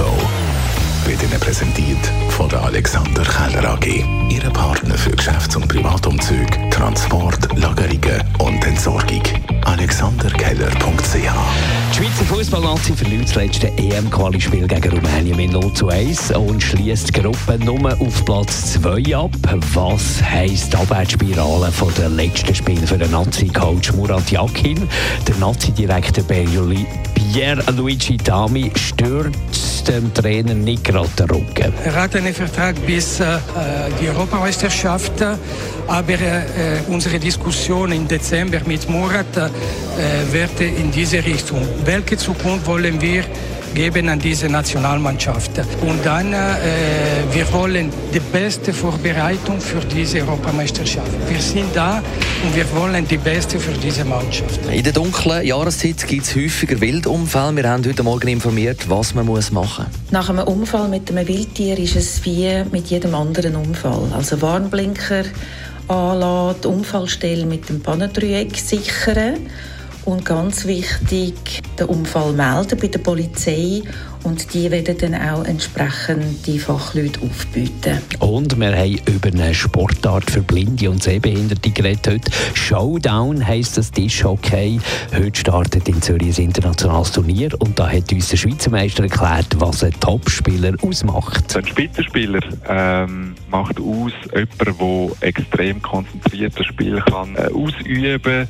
[0.00, 0.30] Morgenshow
[1.04, 1.98] wird Ihnen präsentiert
[2.30, 4.04] von der Alexander Keller AG.
[4.28, 9.22] Ihre Partner für Geschäfts- und Privatumzüge, Transport, Lagerungen und Entsorgung.
[9.64, 16.62] AlexanderKeller.ch Die Schweizer Fußballnazi verliert das letzte EM-Quali-Spiel gegen Rumänien mit 0 zu 1 und
[16.62, 19.32] schließt die Gruppe nur auf Platz 2 ab.
[19.74, 24.88] Was heisst die Abwärtsspirale von den letzten Spielen für den Nazi-Coach Murat Yakin?
[25.26, 28.70] Der Nazi-Direktor Pierre-Luigi Dami
[29.84, 31.72] dem Trainer nicht gerade Rücken.
[31.84, 33.38] Er hat einen Vertrag bis äh,
[34.00, 35.22] die Europameisterschaft,
[35.86, 36.46] aber äh,
[36.88, 41.66] unsere Diskussion im Dezember mit Murat äh, wird in diese Richtung.
[41.84, 43.24] Welche Zukunft wollen wir
[43.74, 45.52] geben an diese Nationalmannschaft?
[45.82, 46.36] Und dann, äh,
[47.32, 51.12] wir wollen die beste Vorbereitung für diese Europameisterschaft.
[51.28, 52.02] Wir sind da
[52.44, 54.60] und wir wollen die beste für diese Mannschaft.
[54.66, 57.56] In der dunklen Jahreszeit gibt es häufiger Wildunfälle.
[57.56, 60.10] Wir haben heute Morgen informiert, was man muss machen muss.
[60.10, 64.12] Nach einem Unfall mit einem Wildtier ist es wie mit jedem anderen Unfall.
[64.12, 65.24] Also Warnblinker
[65.86, 69.38] anlassen, die Unfallstelle mit dem Pannendreieck sichern
[70.04, 73.82] und ganz wichtig, den Unfall melden bei der Polizei
[74.24, 78.00] und die werden dann auch entsprechend die Fachleute aufbieten.
[78.18, 82.30] Und wir haben über eine Sportart für Blinde und Sehbehinderte geredet heute.
[82.54, 84.80] Showdown heisst das Tischhockey.
[85.14, 89.48] Heute startet in Zürich ein internationales Turnier und da hat uns der Schweizer Meister erklärt,
[89.58, 91.56] was ein Topspieler ausmacht.
[91.56, 98.48] Ein Spitzenspieler ähm, macht aus jemand, der extrem konzentriert das Spiel kann äh, ausüben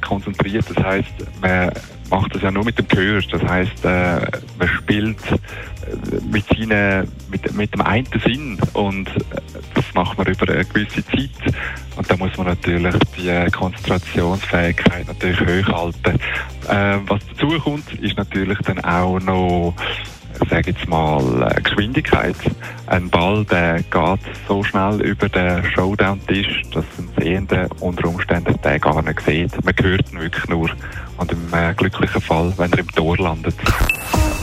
[0.00, 0.64] konzentriert.
[0.74, 1.72] Das heißt, man
[2.10, 3.20] macht das ja nur mit dem Gehör.
[3.30, 4.20] Das heißt, äh,
[4.58, 9.20] man spielt äh, mit, seinen, mit, mit dem einen Sinn und äh,
[9.74, 11.30] das macht man über eine gewisse Zeit.
[11.96, 16.20] Und da muss man natürlich die Konzentrationsfähigkeit natürlich hochhalten.
[16.68, 19.74] Äh, was dazu kommt, ist natürlich dann auch noch
[20.50, 22.36] sage jetzt mal, äh, Geschwindigkeit.
[22.86, 28.80] Ein Ball, der geht so schnell über den Showdown-Tisch, dass ein Sehender unter Umständen den
[28.80, 29.64] gar nicht sieht.
[29.64, 30.70] Man hört ihn wirklich nur.
[31.16, 33.54] Und im äh, glücklichen Fall, wenn er im Tor landet.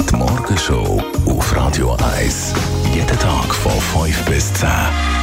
[0.09, 2.53] Die Morgenshow auf Radio 1.
[2.93, 5.22] Jeden Tag von 5 bis 10.